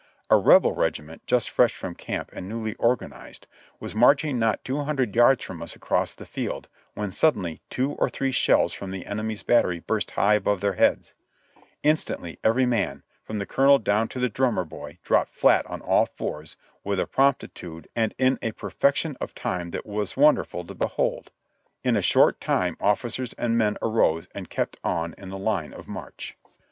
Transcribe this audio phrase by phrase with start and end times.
[0.31, 3.45] A Rebel regiment, just fresh from camp and newly organized,
[3.79, 8.09] was marching not two hundred 3^ards from us across the field, when suddenly two or
[8.09, 11.13] three shells from the enemy's battery burst high above their heads;
[11.83, 16.07] instantly every man, from the colonel down to the drummer lx)y, dropped flat on all
[16.07, 20.73] fours with a promptitude and in a perfection of time that was wonder ful to
[20.73, 21.29] behold.
[21.83, 25.87] In a short time officers and men arose and kept on in the line of
[25.87, 26.35] march.